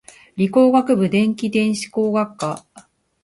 [0.35, 2.65] 理工学部電気電子工学科